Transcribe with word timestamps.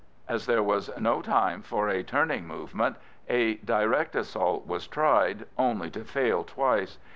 As 0.27 0.47
there 0.47 0.63
was 0.63 0.89
no 0.99 1.21
time 1.21 1.59
left 1.59 1.67
for 1.69 1.87
a 1.87 2.01
turning 2.01 2.47
movement, 2.47 2.95
a 3.29 3.57
direct 3.57 4.15
assault 4.15 4.65
was 4.65 4.87
tried, 4.87 5.45
only 5.59 5.91
to 5.91 6.03
fail 6.03 6.43
twice. 6.43 6.97